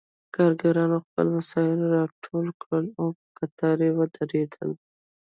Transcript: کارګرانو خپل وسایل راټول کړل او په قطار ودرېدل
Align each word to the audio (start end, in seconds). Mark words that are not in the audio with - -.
کارګرانو 0.35 0.97
خپل 1.05 1.27
وسایل 1.37 1.79
راټول 1.95 2.45
کړل 2.61 2.85
او 2.99 3.07
په 3.17 3.23
قطار 3.37 3.77
ودرېدل 3.97 4.69